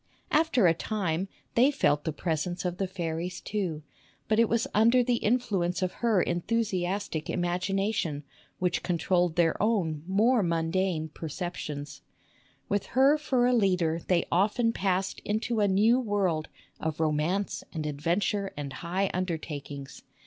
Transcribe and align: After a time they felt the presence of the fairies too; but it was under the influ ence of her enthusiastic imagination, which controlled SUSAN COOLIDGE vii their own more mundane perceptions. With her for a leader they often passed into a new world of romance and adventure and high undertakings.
After 0.31 0.65
a 0.65 0.73
time 0.73 1.27
they 1.53 1.69
felt 1.69 2.05
the 2.05 2.11
presence 2.11 2.65
of 2.65 2.77
the 2.79 2.87
fairies 2.87 3.39
too; 3.39 3.83
but 4.27 4.39
it 4.39 4.49
was 4.49 4.65
under 4.73 5.03
the 5.03 5.19
influ 5.23 5.63
ence 5.63 5.83
of 5.83 5.91
her 6.01 6.23
enthusiastic 6.23 7.29
imagination, 7.29 8.23
which 8.57 8.81
controlled 8.81 9.33
SUSAN 9.35 9.45
COOLIDGE 9.45 9.53
vii 9.53 9.59
their 9.59 9.61
own 9.61 10.03
more 10.07 10.41
mundane 10.41 11.09
perceptions. 11.09 12.01
With 12.67 12.87
her 12.97 13.19
for 13.19 13.45
a 13.45 13.53
leader 13.53 13.99
they 14.07 14.25
often 14.31 14.73
passed 14.73 15.19
into 15.19 15.59
a 15.59 15.67
new 15.67 15.99
world 15.99 16.47
of 16.79 16.99
romance 16.99 17.63
and 17.71 17.85
adventure 17.85 18.51
and 18.57 18.73
high 18.73 19.11
undertakings. 19.13 20.01